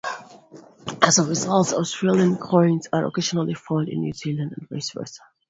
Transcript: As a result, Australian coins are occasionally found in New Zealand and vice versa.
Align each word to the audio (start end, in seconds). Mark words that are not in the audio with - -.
As 1.03 1.19
a 1.19 1.23
result, 1.25 1.73
Australian 1.73 2.35
coins 2.37 2.87
are 2.91 3.05
occasionally 3.05 3.53
found 3.53 3.87
in 3.87 3.99
New 4.01 4.13
Zealand 4.13 4.53
and 4.57 4.67
vice 4.67 4.89
versa. 4.89 5.21